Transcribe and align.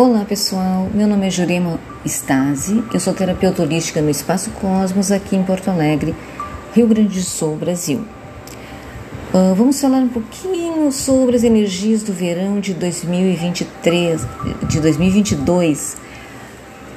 Olá 0.00 0.24
pessoal, 0.24 0.88
meu 0.94 1.08
nome 1.08 1.26
é 1.26 1.30
Jurema 1.30 1.80
Stasi, 2.06 2.84
eu 2.94 3.00
sou 3.00 3.12
terapeuta 3.12 3.62
holística 3.62 4.00
no 4.00 4.08
Espaço 4.08 4.48
Cosmos 4.50 5.10
aqui 5.10 5.34
em 5.34 5.42
Porto 5.42 5.70
Alegre, 5.72 6.14
Rio 6.72 6.86
Grande 6.86 7.18
do 7.18 7.24
Sul, 7.24 7.56
Brasil. 7.56 8.04
Uh, 9.34 9.56
vamos 9.56 9.80
falar 9.80 9.98
um 9.98 10.08
pouquinho 10.08 10.92
sobre 10.92 11.34
as 11.34 11.42
energias 11.42 12.04
do 12.04 12.12
verão 12.12 12.60
de 12.60 12.74
2023, 12.74 14.24
de 14.68 14.78
2022. 14.78 15.96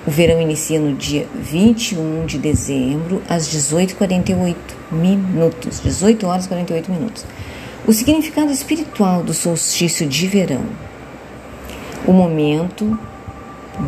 O 0.05 0.11
verão 0.11 0.39
inicia 0.39 0.79
no 0.79 0.93
dia 0.95 1.25
21 1.33 2.27
de 2.27 2.37
dezembro, 2.37 3.19
às 3.27 3.47
18h48 3.47 4.55
minutos, 4.91 5.79
18 5.79 6.27
horas 6.27 6.45
e 6.45 6.49
48 6.49 6.91
minutos. 6.91 7.25
O 7.87 7.93
significado 7.93 8.51
espiritual 8.51 9.23
do 9.23 9.33
solstício 9.33 10.07
de 10.07 10.27
verão 10.27 10.90
o 12.07 12.11
momento 12.13 12.97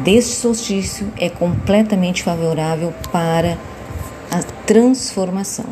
deste 0.04 0.36
solstício 0.36 1.12
é 1.18 1.30
completamente 1.30 2.24
favorável 2.24 2.94
para 3.12 3.58
a 4.32 4.42
transformação. 4.66 5.66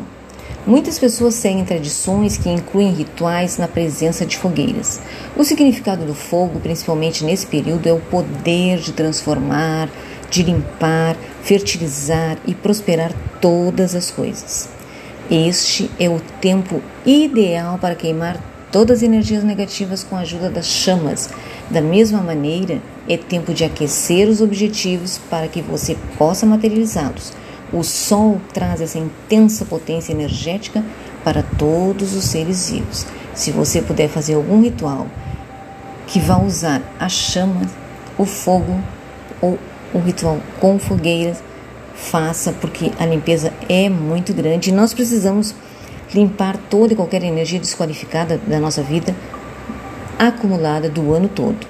Muitas 0.64 0.96
pessoas 0.96 1.34
seguem 1.34 1.64
tradições 1.64 2.36
que 2.36 2.48
incluem 2.48 2.92
rituais 2.92 3.58
na 3.58 3.66
presença 3.66 4.24
de 4.24 4.38
fogueiras. 4.38 5.00
O 5.36 5.42
significado 5.42 6.04
do 6.04 6.14
fogo, 6.14 6.60
principalmente 6.60 7.24
nesse 7.24 7.46
período, 7.46 7.88
é 7.88 7.92
o 7.92 7.98
poder 7.98 8.78
de 8.78 8.92
transformar, 8.92 9.88
de 10.30 10.44
limpar, 10.44 11.16
fertilizar 11.42 12.38
e 12.46 12.54
prosperar 12.54 13.12
todas 13.40 13.96
as 13.96 14.12
coisas. 14.12 14.68
Este 15.28 15.90
é 15.98 16.08
o 16.08 16.20
tempo 16.40 16.80
ideal 17.04 17.76
para 17.78 17.96
queimar 17.96 18.51
todas 18.72 18.98
as 18.98 19.02
energias 19.02 19.44
negativas 19.44 20.02
com 20.02 20.16
a 20.16 20.20
ajuda 20.20 20.50
das 20.50 20.66
chamas. 20.66 21.28
Da 21.70 21.82
mesma 21.82 22.20
maneira, 22.22 22.80
é 23.08 23.16
tempo 23.16 23.52
de 23.52 23.64
aquecer 23.64 24.28
os 24.28 24.40
objetivos 24.40 25.20
para 25.30 25.46
que 25.46 25.60
você 25.60 25.96
possa 26.16 26.46
materializá-los. 26.46 27.32
O 27.72 27.82
Sol 27.82 28.40
traz 28.52 28.80
essa 28.80 28.98
intensa 28.98 29.64
potência 29.64 30.12
energética 30.12 30.82
para 31.22 31.42
todos 31.42 32.14
os 32.14 32.24
seres 32.24 32.70
vivos. 32.70 33.06
Se 33.34 33.50
você 33.50 33.80
puder 33.80 34.08
fazer 34.08 34.34
algum 34.34 34.60
ritual 34.62 35.06
que 36.06 36.18
vá 36.18 36.38
usar 36.38 36.82
a 36.98 37.08
chama, 37.08 37.62
o 38.18 38.24
fogo 38.24 38.78
ou 39.40 39.58
o 39.94 39.98
ritual 39.98 40.40
com 40.60 40.78
fogueiras, 40.78 41.42
faça, 41.94 42.52
porque 42.52 42.90
a 42.98 43.06
limpeza 43.06 43.52
é 43.68 43.88
muito 43.88 44.34
grande 44.34 44.70
e 44.70 44.72
nós 44.72 44.92
precisamos 44.92 45.54
limpar 46.14 46.56
toda 46.70 46.92
e 46.92 46.96
qualquer 46.96 47.22
energia 47.22 47.58
desqualificada 47.58 48.38
da 48.46 48.58
nossa 48.58 48.82
vida 48.82 49.14
acumulada 50.18 50.88
do 50.88 51.12
ano 51.12 51.28
todo, 51.28 51.66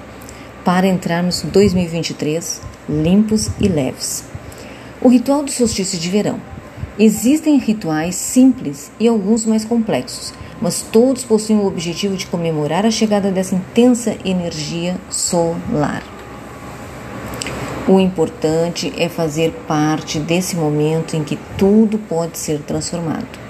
para 0.63 0.87
entrarmos 0.87 1.41
2023 1.41 2.61
limpos 2.87 3.49
e 3.59 3.67
leves. 3.67 4.23
O 5.01 5.09
ritual 5.09 5.43
do 5.43 5.51
solstício 5.51 5.97
de 5.97 6.09
verão. 6.09 6.39
Existem 6.97 7.57
rituais 7.57 8.15
simples 8.15 8.91
e 8.99 9.07
alguns 9.07 9.45
mais 9.45 9.65
complexos, 9.65 10.33
mas 10.61 10.81
todos 10.81 11.23
possuem 11.23 11.57
o 11.57 11.65
objetivo 11.65 12.15
de 12.15 12.27
comemorar 12.27 12.85
a 12.85 12.91
chegada 12.91 13.31
dessa 13.31 13.55
intensa 13.55 14.15
energia 14.23 14.95
solar. 15.09 16.03
O 17.87 17.99
importante 17.99 18.93
é 18.95 19.09
fazer 19.09 19.51
parte 19.67 20.19
desse 20.19 20.55
momento 20.55 21.15
em 21.15 21.23
que 21.23 21.37
tudo 21.57 21.97
pode 21.97 22.37
ser 22.37 22.59
transformado. 22.61 23.42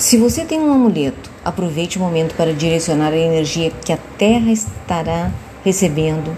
Se 0.00 0.16
você 0.16 0.46
tem 0.46 0.58
um 0.58 0.72
amuleto, 0.72 1.30
aproveite 1.44 1.98
o 1.98 2.00
momento 2.00 2.34
para 2.34 2.54
direcionar 2.54 3.12
a 3.12 3.18
energia 3.18 3.70
que 3.84 3.92
a 3.92 3.98
Terra 4.16 4.50
estará 4.50 5.30
recebendo 5.62 6.34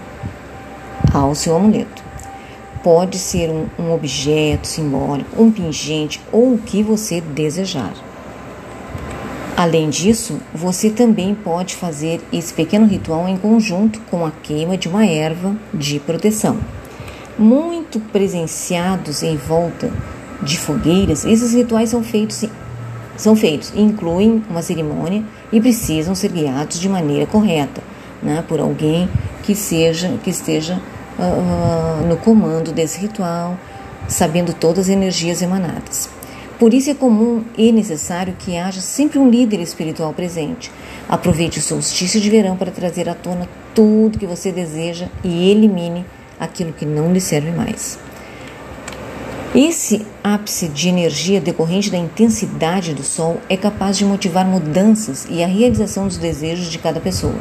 ao 1.13 1.33
seu 1.33 1.55
amuleto. 1.55 2.03
Pode 2.83 3.17
ser 3.17 3.49
um, 3.49 3.67
um 3.79 3.93
objeto 3.93 4.67
simbólico, 4.67 5.41
um 5.41 5.49
pingente 5.49 6.19
ou 6.29 6.55
o 6.55 6.57
que 6.57 6.83
você 6.83 7.21
desejar. 7.21 7.93
Além 9.55 9.89
disso, 9.89 10.41
você 10.53 10.89
também 10.89 11.33
pode 11.33 11.75
fazer 11.75 12.19
esse 12.33 12.53
pequeno 12.53 12.85
ritual 12.85 13.29
em 13.29 13.37
conjunto 13.37 14.01
com 14.11 14.25
a 14.25 14.31
queima 14.31 14.77
de 14.77 14.89
uma 14.89 15.05
erva 15.05 15.55
de 15.73 16.01
proteção. 16.01 16.57
Muito 17.39 18.01
presenciados 18.01 19.23
em 19.23 19.37
volta 19.37 19.89
de 20.41 20.59
fogueiras, 20.59 21.23
esses 21.23 21.53
rituais 21.53 21.91
são 21.91 22.03
feitos 22.03 22.43
são 23.15 23.35
feitos, 23.35 23.71
incluem 23.75 24.43
uma 24.49 24.61
cerimônia 24.61 25.23
e 25.51 25.61
precisam 25.61 26.15
ser 26.15 26.31
guiados 26.31 26.79
de 26.79 26.89
maneira 26.89 27.25
correta, 27.25 27.81
né, 28.21 28.43
por 28.47 28.59
alguém 28.59 29.09
que 29.43 29.53
seja 29.53 30.17
que 30.23 30.29
esteja 30.29 30.81
uh, 31.19 32.07
no 32.07 32.17
comando 32.17 32.71
desse 32.71 32.99
ritual, 32.99 33.57
sabendo 34.07 34.53
todas 34.53 34.85
as 34.85 34.89
energias 34.89 35.41
emanadas. 35.41 36.09
Por 36.59 36.73
isso 36.73 36.89
é 36.89 36.93
comum 36.93 37.43
e 37.57 37.71
necessário 37.71 38.35
que 38.37 38.55
haja 38.55 38.79
sempre 38.79 39.19
um 39.19 39.29
líder 39.29 39.59
espiritual 39.59 40.13
presente. 40.13 40.71
Aproveite 41.09 41.59
o 41.59 41.61
solstício 41.61 42.21
de 42.21 42.29
verão 42.29 42.55
para 42.55 42.71
trazer 42.71 43.09
à 43.09 43.13
tona 43.13 43.49
tudo 43.75 44.19
que 44.19 44.25
você 44.25 44.51
deseja 44.51 45.07
e 45.23 45.49
elimine 45.49 46.05
aquilo 46.39 46.71
que 46.71 46.85
não 46.85 47.11
lhe 47.11 47.19
serve 47.19 47.51
mais. 47.51 47.99
Esse 49.55 50.03
ápice 50.23 50.67
de 50.67 50.89
energia 50.89 51.39
decorrente 51.39 51.91
da 51.91 51.97
intensidade 51.97 52.91
do 52.91 53.03
Sol 53.03 53.39
é 53.47 53.55
capaz 53.55 53.95
de 53.95 54.03
motivar 54.03 54.47
mudanças 54.47 55.27
e 55.29 55.43
a 55.43 55.47
realização 55.47 56.07
dos 56.07 56.17
desejos 56.17 56.71
de 56.71 56.79
cada 56.79 56.99
pessoa. 56.99 57.35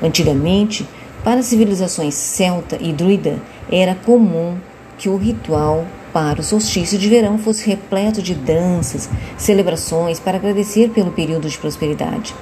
Antigamente, 0.00 0.88
para 1.24 1.42
civilizações 1.42 2.14
celta 2.14 2.78
e 2.80 2.92
druida, 2.92 3.42
era 3.68 3.96
comum 3.96 4.56
que 4.96 5.08
o 5.08 5.16
ritual 5.16 5.84
para 6.12 6.40
o 6.40 6.44
solstício 6.44 6.96
de 6.96 7.08
verão 7.08 7.36
fosse 7.36 7.66
repleto 7.66 8.22
de 8.22 8.32
danças, 8.32 9.10
celebrações 9.36 10.20
para 10.20 10.36
agradecer 10.36 10.90
pelo 10.90 11.10
período 11.10 11.48
de 11.48 11.58
prosperidade. 11.58 12.32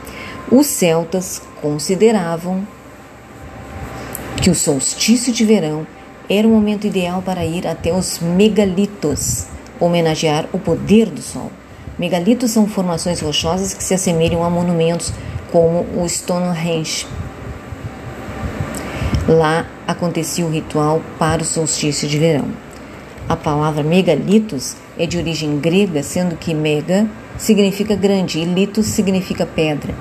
Os 0.53 0.67
celtas 0.67 1.41
consideravam 1.63 2.63
que 4.37 4.51
o 4.51 4.55
solstício 4.55 5.33
de 5.33 5.47
verão 5.47 5.87
era 6.29 6.49
o 6.49 6.51
momento 6.51 6.87
ideal 6.87 7.21
para 7.21 7.45
ir 7.45 7.67
até 7.67 7.93
os 7.93 8.19
megalitos, 8.19 9.47
homenagear 9.79 10.47
o 10.53 10.59
poder 10.59 11.11
do 11.11 11.21
Sol. 11.21 11.51
Megalitos 11.99 12.51
são 12.51 12.67
formações 12.67 13.21
rochosas 13.21 13.75
que 13.75 13.85
se 13.85 13.93
assemelham 13.93 14.43
a 14.43 14.49
monumentos 14.49 15.13
como 15.53 15.87
o 15.97 16.09
Stonehenge. 16.09 17.07
Lá 19.29 19.67
acontecia 19.87 20.47
o 20.47 20.51
ritual 20.51 21.03
para 21.19 21.43
o 21.43 21.45
solstício 21.45 22.09
de 22.09 22.19
verão. 22.19 22.49
A 23.29 23.37
palavra 23.37 23.83
megalitos 23.83 24.77
é 24.99 25.07
de 25.07 25.19
origem 25.19 25.59
grega, 25.59 26.03
sendo 26.03 26.37
que 26.37 26.55
mega 26.55 27.07
significa 27.37 27.95
grande 27.95 28.39
e 28.39 28.45
litos 28.45 28.87
significa 28.87 29.47
pedra. 29.47 29.95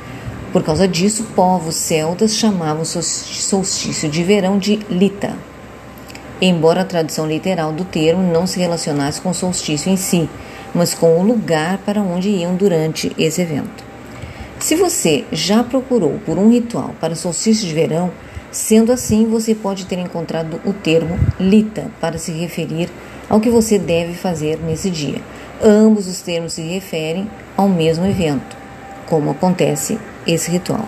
Por 0.51 0.63
causa 0.63 0.87
disso, 0.87 1.25
povos 1.35 1.75
celtas 1.75 2.35
chamavam 2.35 2.83
o 2.83 2.85
solstício 2.85 4.09
de 4.09 4.23
verão 4.23 4.57
de 4.57 4.77
lita 4.89 5.35
embora 6.47 6.81
a 6.81 6.85
tradução 6.85 7.27
literal 7.27 7.71
do 7.71 7.85
termo 7.85 8.21
não 8.21 8.45
se 8.45 8.59
relacionasse 8.59 9.21
com 9.21 9.29
o 9.29 9.33
solstício 9.33 9.91
em 9.91 9.95
si, 9.95 10.29
mas 10.73 10.93
com 10.93 11.19
o 11.19 11.23
lugar 11.23 11.77
para 11.79 12.01
onde 12.01 12.29
iam 12.29 12.55
durante 12.55 13.11
esse 13.17 13.41
evento. 13.41 13.83
Se 14.59 14.75
você 14.75 15.25
já 15.31 15.63
procurou 15.63 16.19
por 16.25 16.37
um 16.37 16.49
ritual 16.49 16.95
para 16.99 17.15
solstício 17.15 17.67
de 17.67 17.73
verão, 17.73 18.11
sendo 18.51 18.91
assim, 18.91 19.25
você 19.25 19.53
pode 19.53 19.85
ter 19.85 19.99
encontrado 19.99 20.59
o 20.65 20.73
termo 20.73 21.19
lita 21.39 21.87
para 21.99 22.17
se 22.17 22.31
referir 22.31 22.89
ao 23.29 23.39
que 23.39 23.49
você 23.49 23.77
deve 23.79 24.13
fazer 24.13 24.59
nesse 24.59 24.89
dia. 24.89 25.21
Ambos 25.61 26.07
os 26.07 26.21
termos 26.21 26.53
se 26.53 26.61
referem 26.61 27.29
ao 27.57 27.67
mesmo 27.67 28.05
evento, 28.05 28.55
como 29.07 29.31
acontece 29.31 29.97
esse 30.25 30.51
ritual. 30.51 30.87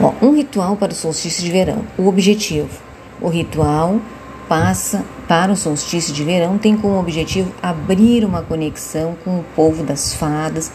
Bom, 0.00 0.14
um 0.20 0.34
ritual 0.34 0.76
para 0.76 0.92
o 0.92 0.94
solstício 0.94 1.44
de 1.44 1.50
verão. 1.50 1.84
O 1.96 2.08
objetivo 2.08 2.81
o 3.22 3.28
ritual 3.28 4.00
passa 4.48 5.04
para 5.28 5.52
o 5.52 5.56
solstício 5.56 6.12
de 6.12 6.24
verão 6.24 6.58
tem 6.58 6.76
como 6.76 6.98
objetivo 6.98 7.52
abrir 7.62 8.24
uma 8.24 8.42
conexão 8.42 9.16
com 9.24 9.38
o 9.38 9.44
povo 9.56 9.82
das 9.82 10.12
fadas 10.12 10.70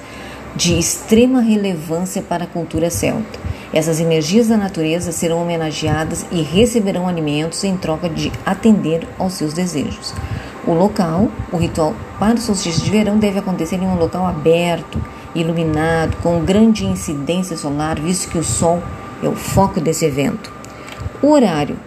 de 0.56 0.80
extrema 0.80 1.42
relevância 1.42 2.22
para 2.22 2.46
a 2.46 2.48
cultura 2.48 2.90
celta. 2.90 3.40
Essas 3.72 4.00
energias 4.00 4.48
da 4.48 4.58
natureza 4.58 5.12
serão 5.12 5.42
homenageadas 5.42 6.26
e 6.32 6.42
receberão 6.42 7.08
alimentos 7.08 7.64
em 7.64 7.78
troca 7.78 8.10
de 8.10 8.32
atender 8.46 9.08
aos 9.20 9.34
seus 9.34 9.54
desejos. 9.54 10.14
O 10.66 10.74
local, 10.74 11.28
o 11.52 11.58
ritual 11.58 11.94
para 12.18 12.36
o 12.36 12.42
solstício 12.42 12.84
de 12.84 12.90
verão 12.90 13.20
deve 13.20 13.40
acontecer 13.40 13.76
em 13.76 13.86
um 13.86 13.98
local 13.98 14.26
aberto, 14.26 15.00
iluminado, 15.36 16.18
com 16.24 16.44
grande 16.44 16.86
incidência 16.86 17.56
solar, 17.56 18.00
visto 18.00 18.30
que 18.30 18.38
o 18.38 18.44
sol 18.44 18.82
é 19.22 19.28
o 19.28 19.36
foco 19.36 19.80
desse 19.80 20.06
evento. 20.06 20.52
O 21.22 21.32
horário 21.32 21.78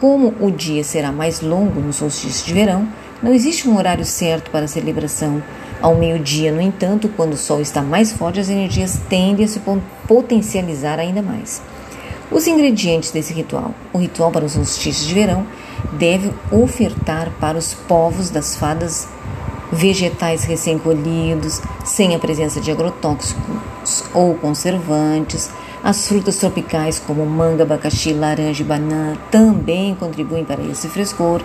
como 0.00 0.34
o 0.40 0.50
dia 0.50 0.84
será 0.84 1.10
mais 1.10 1.40
longo 1.40 1.80
no 1.80 1.92
solstício 1.92 2.46
de 2.46 2.54
verão, 2.54 2.88
não 3.22 3.32
existe 3.32 3.68
um 3.68 3.76
horário 3.76 4.04
certo 4.04 4.50
para 4.50 4.66
a 4.66 4.68
celebração. 4.68 5.42
Ao 5.80 5.94
meio-dia, 5.94 6.52
no 6.52 6.60
entanto, 6.60 7.08
quando 7.16 7.34
o 7.34 7.36
sol 7.36 7.60
está 7.60 7.82
mais 7.82 8.12
forte, 8.12 8.40
as 8.40 8.48
energias 8.48 9.00
tendem 9.08 9.44
a 9.44 9.48
se 9.48 9.60
potencializar 10.06 10.98
ainda 10.98 11.22
mais. 11.22 11.62
Os 12.30 12.46
ingredientes 12.46 13.10
desse 13.10 13.32
ritual. 13.32 13.74
O 13.92 13.98
ritual 13.98 14.30
para 14.30 14.44
os 14.44 14.52
solstícios 14.52 15.06
de 15.06 15.14
verão 15.14 15.46
deve 15.92 16.32
ofertar 16.50 17.30
para 17.40 17.56
os 17.56 17.72
povos 17.72 18.30
das 18.30 18.56
fadas 18.56 19.08
vegetais 19.72 20.44
recém-colhidos, 20.44 21.60
sem 21.84 22.14
a 22.14 22.18
presença 22.18 22.60
de 22.60 22.70
agrotóxicos 22.70 24.04
ou 24.12 24.34
conservantes. 24.34 25.50
As 25.86 26.08
frutas 26.08 26.34
tropicais 26.38 26.98
como 26.98 27.24
manga, 27.24 27.62
abacaxi, 27.62 28.12
laranja 28.12 28.60
e 28.60 28.66
banana 28.66 29.16
também 29.30 29.94
contribuem 29.94 30.44
para 30.44 30.60
esse 30.64 30.88
frescor. 30.88 31.40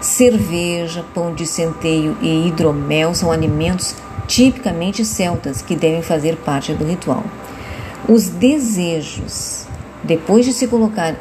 Cerveja, 0.00 1.04
pão 1.12 1.34
de 1.34 1.46
centeio 1.46 2.16
e 2.22 2.48
hidromel 2.48 3.14
são 3.14 3.30
alimentos 3.30 3.94
tipicamente 4.26 5.04
celtas 5.04 5.60
que 5.60 5.76
devem 5.76 6.00
fazer 6.00 6.34
parte 6.36 6.72
do 6.72 6.86
ritual. 6.86 7.22
Os 8.08 8.30
desejos, 8.30 9.66
depois 10.02 10.46
de 10.46 10.54
se 10.54 10.66
colocar 10.66 11.14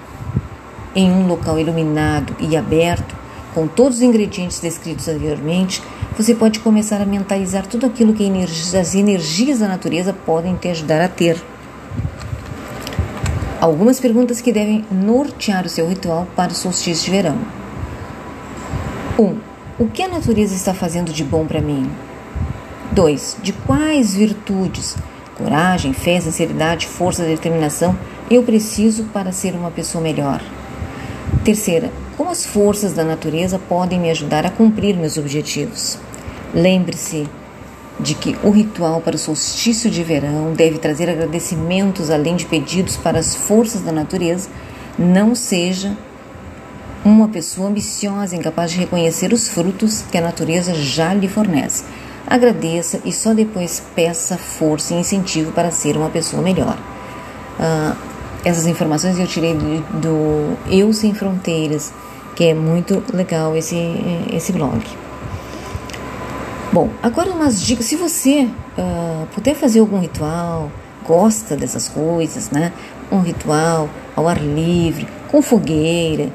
em 0.95 1.11
um 1.11 1.27
local 1.27 1.59
iluminado 1.59 2.33
e 2.39 2.55
aberto, 2.55 3.13
com 3.53 3.67
todos 3.67 3.97
os 3.97 4.03
ingredientes 4.03 4.61
descritos 4.61 5.09
anteriormente, 5.09 5.83
você 6.17 6.33
pode 6.33 6.59
começar 6.59 7.01
a 7.01 7.05
mentalizar 7.05 7.67
tudo 7.67 7.87
aquilo 7.87 8.13
que 8.13 8.31
as 8.79 8.95
energias 8.95 9.59
da 9.59 9.67
natureza 9.67 10.13
podem 10.13 10.55
te 10.55 10.69
ajudar 10.69 11.01
a 11.01 11.09
ter. 11.09 11.43
Algumas 13.63 13.97
perguntas 13.97 14.41
que 14.41 14.51
devem 14.51 14.83
nortear 14.91 15.65
o 15.65 15.69
seu 15.69 15.87
ritual 15.87 16.27
para 16.35 16.51
o 16.51 16.53
solstício 16.53 17.05
de 17.05 17.11
verão. 17.11 17.37
1. 19.17 19.23
Um, 19.23 19.37
o 19.79 19.87
que 19.87 20.03
a 20.03 20.09
natureza 20.09 20.53
está 20.53 20.73
fazendo 20.73 21.13
de 21.13 21.23
bom 21.23 21.47
para 21.47 21.61
mim? 21.61 21.89
2. 22.91 23.37
De 23.41 23.53
quais 23.53 24.15
virtudes, 24.15 24.97
coragem, 25.37 25.93
fé, 25.93 26.19
sinceridade, 26.19 26.87
força, 26.87 27.23
determinação 27.23 27.97
eu 28.29 28.43
preciso 28.43 29.05
para 29.13 29.31
ser 29.31 29.53
uma 29.55 29.71
pessoa 29.71 30.03
melhor? 30.03 30.41
Terceira, 31.45 31.89
como 32.17 32.31
as 32.31 32.45
forças 32.45 32.91
da 32.91 33.05
natureza 33.05 33.57
podem 33.57 33.97
me 33.97 34.11
ajudar 34.11 34.45
a 34.45 34.51
cumprir 34.51 34.97
meus 34.97 35.17
objetivos? 35.17 35.97
Lembre-se 36.53 37.29
de 37.99 38.15
que 38.15 38.35
o 38.43 38.49
ritual 38.49 39.01
para 39.01 39.15
o 39.15 39.19
solstício 39.19 39.89
de 39.89 40.03
verão 40.03 40.53
deve 40.53 40.77
trazer 40.77 41.09
agradecimentos 41.09 42.09
além 42.09 42.35
de 42.35 42.45
pedidos 42.45 42.97
para 42.97 43.19
as 43.19 43.35
forças 43.35 43.81
da 43.81 43.91
natureza. 43.91 44.49
Não 44.97 45.35
seja 45.35 45.95
uma 47.05 47.27
pessoa 47.27 47.69
ambiciosa, 47.69 48.35
incapaz 48.35 48.71
de 48.71 48.79
reconhecer 48.79 49.33
os 49.33 49.49
frutos 49.49 50.03
que 50.11 50.17
a 50.17 50.21
natureza 50.21 50.73
já 50.73 51.13
lhe 51.13 51.27
fornece. 51.27 51.83
Agradeça 52.25 53.01
e 53.03 53.11
só 53.11 53.33
depois 53.33 53.83
peça 53.95 54.37
força 54.37 54.93
e 54.93 54.97
incentivo 54.97 55.51
para 55.51 55.71
ser 55.71 55.97
uma 55.97 56.09
pessoa 56.09 56.41
melhor. 56.41 56.77
Uh, 57.59 57.95
essas 58.45 58.65
informações 58.65 59.19
eu 59.19 59.27
tirei 59.27 59.53
do, 59.53 59.81
do 59.99 60.57
Eu 60.69 60.91
Sem 60.93 61.13
Fronteiras, 61.13 61.93
que 62.35 62.45
é 62.45 62.53
muito 62.53 63.03
legal 63.13 63.55
esse, 63.55 63.77
esse 64.31 64.51
blog. 64.51 64.81
Bom, 66.73 66.89
agora 67.03 67.29
umas 67.29 67.61
dicas. 67.61 67.85
Se 67.85 67.95
você 67.95 68.49
uh, 68.79 69.27
puder 69.35 69.53
fazer 69.53 69.79
algum 69.79 69.99
ritual, 69.99 70.71
gosta 71.05 71.55
dessas 71.55 71.87
coisas, 71.87 72.49
né? 72.49 72.73
Um 73.11 73.19
ritual 73.19 73.87
ao 74.15 74.27
ar 74.27 74.41
livre, 74.41 75.07
com 75.29 75.39
fogueira, 75.39 76.31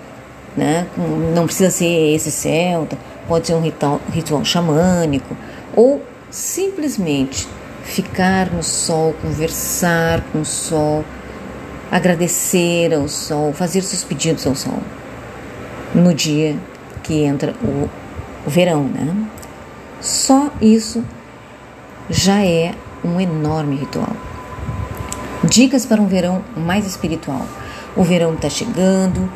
né? 0.57 0.87
Não 1.35 1.45
precisa 1.45 1.71
ser 1.71 2.15
esse 2.15 2.31
celta, 2.31 2.97
pode 3.27 3.49
ser 3.49 3.55
um 3.55 3.61
ritual, 3.61 4.01
ritual 4.13 4.45
xamânico, 4.45 5.37
ou 5.75 6.01
simplesmente 6.31 7.49
ficar 7.83 8.49
no 8.49 8.63
sol, 8.63 9.17
conversar 9.21 10.23
com 10.33 10.43
o 10.43 10.45
sol, 10.45 11.05
agradecer 11.91 12.95
ao 12.95 13.09
sol, 13.09 13.53
fazer 13.53 13.83
seus 13.83 14.05
pedidos 14.05 14.47
ao 14.47 14.55
sol 14.55 14.79
no 15.93 16.15
dia 16.15 16.57
que 17.03 17.25
entra 17.25 17.57
o, 17.61 17.91
o 18.47 18.51
verão, 18.51 18.85
né? 18.85 19.17
Só 20.01 20.51
isso 20.61 21.05
já 22.09 22.45
é 22.45 22.75
um 23.05 23.21
enorme 23.21 23.77
ritual. 23.77 24.13
Dicas 25.45 25.87
para 25.87 26.01
um 26.01 26.07
verão 26.07 26.43
mais 26.57 26.87
espiritual. 26.87 27.47
O 27.97 28.03
verão 28.03 28.35
está 28.35 28.49
chegando 28.49 29.29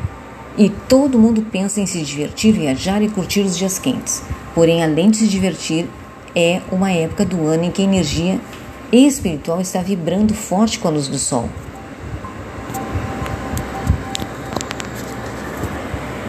e 0.57 0.69
todo 0.69 1.19
mundo 1.19 1.45
pensa 1.51 1.81
em 1.81 1.85
se 1.85 2.01
divertir, 2.01 2.53
viajar 2.53 3.01
e 3.01 3.09
curtir 3.09 3.41
os 3.41 3.57
dias 3.57 3.79
quentes. 3.79 4.21
Porém, 4.53 4.83
além 4.83 5.09
de 5.09 5.17
se 5.17 5.27
divertir, 5.27 5.87
é 6.35 6.61
uma 6.71 6.91
época 6.91 7.25
do 7.25 7.45
ano 7.45 7.65
em 7.65 7.71
que 7.71 7.81
a 7.81 7.85
energia 7.85 8.39
espiritual 8.91 9.59
está 9.59 9.81
vibrando 9.81 10.33
forte 10.33 10.79
com 10.79 10.87
a 10.87 10.91
luz 10.91 11.07
do 11.07 11.17
sol. 11.17 11.49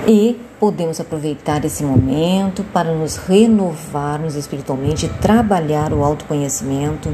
E 0.07 0.39
podemos 0.61 1.01
aproveitar 1.01 1.65
esse 1.65 1.83
momento 1.83 2.63
para 2.63 2.93
nos 2.93 3.17
renovarmos 3.17 4.35
espiritualmente, 4.35 5.09
trabalhar 5.21 5.95
o 5.95 6.05
autoconhecimento. 6.05 7.09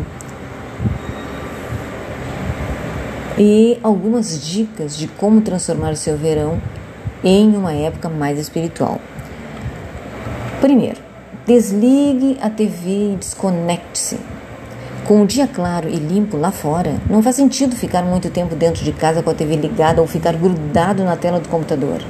E 3.38 3.78
algumas 3.82 4.44
dicas 4.44 4.96
de 4.96 5.06
como 5.06 5.40
transformar 5.40 5.92
o 5.92 5.96
seu 5.96 6.16
verão 6.16 6.60
em 7.22 7.56
uma 7.56 7.72
época 7.72 8.08
mais 8.08 8.38
espiritual. 8.38 9.00
Primeiro, 10.60 10.98
desligue 11.46 12.38
a 12.42 12.50
TV 12.50 13.12
e 13.12 13.16
desconecte-se. 13.16 14.18
Com 15.06 15.22
o 15.22 15.26
dia 15.26 15.46
claro 15.46 15.88
e 15.88 15.96
limpo 15.96 16.36
lá 16.36 16.50
fora, 16.50 17.00
não 17.08 17.22
faz 17.22 17.36
sentido 17.36 17.74
ficar 17.76 18.02
muito 18.02 18.30
tempo 18.30 18.54
dentro 18.54 18.84
de 18.84 18.92
casa 18.92 19.22
com 19.22 19.30
a 19.30 19.34
TV 19.34 19.56
ligada 19.56 20.00
ou 20.00 20.06
ficar 20.06 20.34
grudado 20.34 21.04
na 21.04 21.16
tela 21.16 21.40
do 21.40 21.48
computador. 21.48 22.00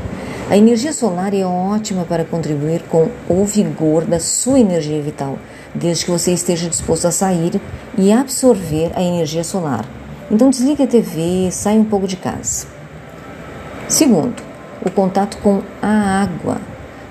A 0.50 0.56
energia 0.56 0.92
solar 0.92 1.32
é 1.32 1.44
ótima 1.44 2.04
para 2.04 2.24
contribuir 2.24 2.82
com 2.88 3.08
o 3.28 3.44
vigor 3.44 4.04
da 4.04 4.18
sua 4.18 4.58
energia 4.58 5.00
vital, 5.00 5.38
desde 5.72 6.04
que 6.04 6.10
você 6.10 6.32
esteja 6.32 6.68
disposto 6.68 7.06
a 7.06 7.12
sair 7.12 7.60
e 7.96 8.10
absorver 8.10 8.90
a 8.96 9.00
energia 9.00 9.44
solar. 9.44 9.84
Então 10.28 10.50
desligue 10.50 10.82
a 10.82 10.88
TV, 10.88 11.52
saia 11.52 11.78
um 11.78 11.84
pouco 11.84 12.08
de 12.08 12.16
casa. 12.16 12.66
Segundo, 13.88 14.42
o 14.84 14.90
contato 14.90 15.38
com 15.38 15.62
a 15.80 16.20
água. 16.20 16.56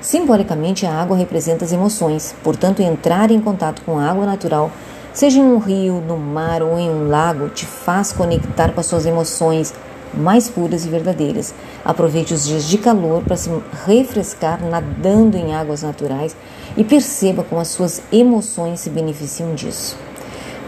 Simbolicamente, 0.02 0.86
a 0.86 0.92
água 0.92 1.16
representa 1.16 1.64
as 1.64 1.72
emoções, 1.72 2.36
portanto, 2.44 2.82
entrar 2.82 3.32
em 3.32 3.40
contato 3.40 3.84
com 3.86 3.98
a 3.98 4.12
água 4.12 4.26
natural, 4.26 4.70
seja 5.14 5.40
em 5.40 5.44
um 5.44 5.60
rio, 5.60 6.04
no 6.06 6.18
mar 6.18 6.62
ou 6.62 6.78
em 6.78 6.90
um 6.90 7.08
lago, 7.08 7.48
te 7.48 7.66
faz 7.66 8.12
conectar 8.12 8.74
com 8.74 8.82
as 8.82 8.86
suas 8.86 9.06
emoções, 9.06 9.74
mais 10.14 10.50
puras 10.50 10.86
e 10.86 10.90
verdadeiras. 10.90 11.54
Aproveite 11.84 12.34
os 12.34 12.46
dias 12.46 12.66
de 12.66 12.78
calor 12.78 13.24
para 13.24 13.38
se 13.38 13.50
refrescar 13.86 14.64
nadando 14.64 15.38
em 15.38 15.56
águas 15.56 15.84
naturais 15.84 16.36
e 16.76 16.84
perceba 16.84 17.44
como 17.44 17.62
as 17.62 17.70
suas 17.70 18.02
emoções 18.12 18.82
se 18.82 18.90
beneficiam 18.90 19.56
disso. 19.56 19.98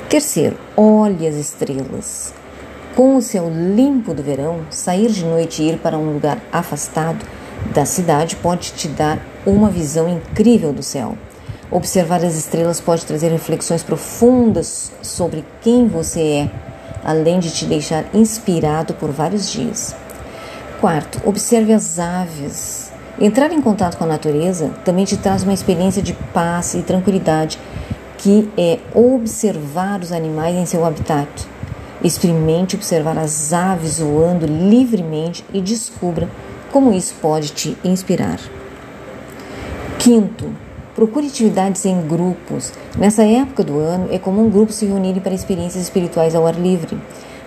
Terceiro, 0.10 0.58
olhe 0.76 1.28
as 1.28 1.36
estrelas. 1.36 2.34
Com 2.96 3.16
o 3.16 3.22
céu 3.22 3.50
limpo 3.50 4.14
do 4.14 4.22
verão, 4.22 4.62
sair 4.70 5.10
de 5.10 5.24
noite 5.24 5.62
e 5.62 5.70
ir 5.70 5.78
para 5.78 5.98
um 5.98 6.14
lugar 6.14 6.40
afastado 6.52 7.26
da 7.74 7.86
cidade 7.86 8.36
pode 8.36 8.72
te 8.72 8.88
dar 8.88 9.20
uma 9.46 9.70
visão 9.70 10.10
incrível 10.10 10.74
do 10.74 10.84
céu. 10.84 11.18
Observar 11.70 12.24
as 12.26 12.36
estrelas 12.36 12.82
pode 12.82 13.06
trazer 13.06 13.30
reflexões 13.30 13.84
profundas 13.84 14.92
sobre 15.02 15.46
quem 15.62 15.88
você 15.88 16.22
é 16.22 16.52
além 17.04 17.40
de 17.40 17.52
te 17.52 17.66
deixar 17.66 18.06
inspirado 18.14 18.94
por 18.94 19.12
vários 19.12 19.52
dias. 19.52 19.96
Quarto, 20.82 21.22
observe 21.30 21.74
as 21.74 22.00
aves. 22.00 22.92
Entrar 23.20 23.52
em 23.52 23.62
contato 23.62 23.98
com 23.98 24.04
a 24.04 24.08
natureza 24.08 24.70
também 24.84 25.06
te 25.06 25.16
traz 25.16 25.44
uma 25.44 25.54
experiência 25.54 26.02
de 26.02 26.12
paz 26.34 26.74
e 26.74 26.82
tranquilidade, 26.82 27.60
que 28.18 28.50
é 28.58 28.80
observar 28.96 30.02
os 30.02 30.12
animais 30.12 30.56
em 30.56 30.66
seu 30.66 30.84
habitat. 30.84 31.30
Experimente 32.04 32.76
observar 32.76 33.16
as 33.20 33.54
aves 33.54 34.00
voando 34.00 34.48
livremente 34.48 35.46
e 35.54 35.62
descubra 35.62 36.28
como 36.72 36.92
isso 36.92 37.14
pode 37.22 37.50
te 37.50 37.78
inspirar. 37.84 38.40
Quinto, 40.00 40.50
Procure 40.96 41.28
atividades 41.28 41.86
em 41.86 42.02
grupos. 42.02 42.74
Nessa 42.98 43.24
época 43.24 43.64
do 43.64 43.80
ano, 43.80 44.10
é 44.12 44.20
comum 44.20 44.50
grupos 44.50 44.76
se 44.76 44.86
reunirem 44.86 45.22
para 45.22 45.34
experiências 45.34 45.84
espirituais 45.84 46.36
ao 46.36 46.46
ar 46.46 46.54
livre. 46.54 46.98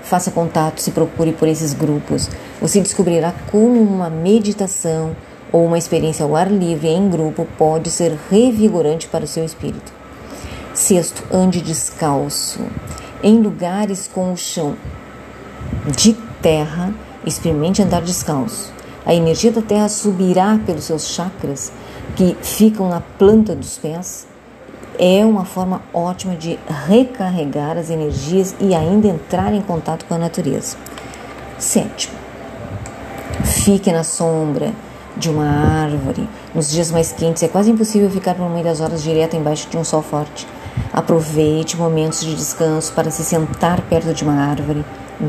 Faça 0.05 0.31
contatos 0.31 0.87
e 0.87 0.91
procure 0.91 1.33
por 1.33 1.49
esses 1.49 1.73
grupos. 1.75 2.31
Você 2.61 2.81
descobrirá 2.81 3.35
como 3.51 3.81
uma 3.81 4.09
meditação 4.09 5.17
ou 5.51 5.65
uma 5.65 5.79
experiência 5.79 6.25
ao 6.25 6.37
ar 6.37 6.51
livre 6.51 6.89
em 6.89 7.09
grupo 7.09 7.47
pode 7.57 7.91
ser 7.91 8.19
revigorante 8.31 9.09
para 9.09 9.25
o 9.25 9.29
seu 9.29 9.45
espírito. 9.45 9.93
Sexto, 10.75 11.23
ande 11.33 11.61
descalço. 11.61 12.61
Em 13.23 13.41
lugares 13.41 14.11
com 14.13 14.33
o 14.33 14.37
chão 14.37 14.77
de 15.97 16.13
terra, 16.43 16.93
experimente 17.25 17.83
andar 17.83 18.03
descalço. 18.03 18.73
A 19.07 19.15
energia 19.15 19.53
da 19.53 19.63
terra 19.63 19.89
subirá 19.89 20.59
pelos 20.67 20.85
seus 20.85 21.09
chakras 21.09 21.73
que 22.17 22.37
ficam 22.43 22.89
na 22.89 23.01
planta 23.01 23.55
dos 23.55 23.79
pés, 23.79 24.27
é 24.99 25.25
uma 25.25 25.45
forma 25.45 25.83
ótima 25.93 26.35
de 26.37 26.59
recarregar 26.87 27.77
as 27.77 27.91
energias 27.91 28.55
e 28.61 28.75
ainda 28.75 29.09
entrar 29.09 29.53
em 29.53 29.61
contato 29.61 30.05
com 30.07 30.15
a 30.15 30.19
natureza. 30.19 30.77
Sétimo, 31.59 32.25
Fique 33.43 33.91
na 33.91 34.05
sombra 34.05 34.73
de 35.17 35.29
uma 35.29 35.47
árvore. 35.85 36.29
Nos 36.55 36.71
dias 36.71 36.91
mais 36.91 37.13
quentes 37.13 37.43
é 37.43 37.49
quase 37.49 37.71
impossível 37.71 38.11
ficar 38.11 38.35
por 38.35 38.49
muitas 38.49 38.81
horas 38.81 39.03
direto 39.03 39.37
embaixo 39.37 39.69
de 39.69 39.77
um 39.77 39.85
sol 39.85 40.03
forte. 40.03 40.47
Aproveite 40.93 41.77
momentos 41.77 42.21
de 42.21 42.35
descanso 42.35 42.93
para 42.93 43.11
se 43.11 43.25
sentar 43.25 43.81
perto 43.83 44.15
de 44.15 44.23
uma 44.23 44.35
árvore 44.35 44.85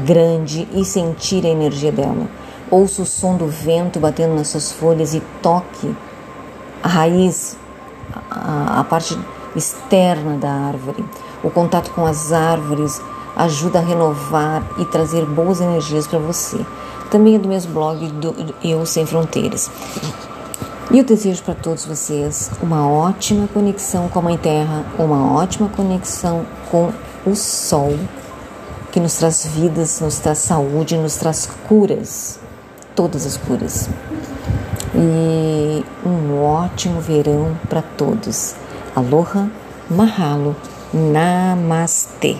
grande 0.06 0.68
e 0.74 0.84
sentir 0.86 1.46
a 1.46 1.50
energia 1.50 1.92
dela. 1.92 2.28
Ouça 2.70 3.02
o 3.02 3.06
som 3.06 3.38
do 3.38 3.48
vento 3.48 4.00
batendo 4.00 4.36
nas 4.36 4.50
suas 4.50 4.72
folhas 4.72 5.14
e 5.14 5.22
toque 5.42 5.96
a 6.84 6.88
raiz, 6.88 7.58
a, 8.30 8.80
a 8.80 8.84
parte 8.84 9.18
externa 9.56 10.38
da 10.38 10.52
árvore. 10.52 11.04
O 11.44 11.50
contato 11.50 11.92
com 11.92 12.06
as 12.06 12.32
árvores 12.32 13.02
ajuda 13.36 13.80
a 13.80 13.82
renovar 13.82 14.64
e 14.78 14.86
trazer 14.86 15.26
boas 15.26 15.60
energias 15.60 16.08
para 16.08 16.20
você. 16.20 16.58
Também 17.12 17.36
é 17.36 17.40
do 17.40 17.48
mesmo 17.48 17.74
blog 17.74 18.08
do 18.08 18.36
Eu 18.64 18.86
Sem 18.86 19.06
Fronteiras. 19.06 19.70
E 20.92 21.00
eu 21.00 21.04
desejo 21.04 21.44
para 21.44 21.56
todos 21.56 21.86
vocês 21.86 22.52
uma 22.62 22.88
ótima 22.88 23.48
conexão 23.48 24.08
com 24.08 24.20
a 24.20 24.22
Mãe 24.22 24.38
Terra, 24.38 24.86
uma 24.98 25.34
ótima 25.34 25.68
conexão 25.70 26.46
com 26.70 26.92
o 27.26 27.36
Sol, 27.36 27.98
que 28.92 29.00
nos 29.00 29.16
traz 29.16 29.46
vidas, 29.46 30.00
nos 30.00 30.20
traz 30.20 30.38
saúde, 30.38 30.96
nos 30.98 31.16
traz 31.18 31.50
curas, 31.68 32.40
todas 32.96 33.26
as 33.26 33.36
curas. 33.36 33.90
E 34.94 35.84
um 36.06 36.42
ótimo 36.42 37.02
verão 37.02 37.58
para 37.68 37.82
todos. 37.82 38.56
Aloha, 38.96 39.50
mahalo, 39.90 40.56
namastê. 40.94 42.38